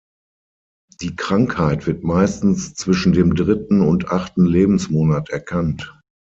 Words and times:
Die 1.01 1.15
Krankheit 1.15 1.85
wird 1.85 2.03
meistens 2.03 2.73
zwischen 2.73 3.13
dem 3.13 3.35
dritten 3.35 3.81
und 3.81 4.09
achten 4.09 4.47
Lebensmonat 4.47 5.29
erkannt. 5.29 5.95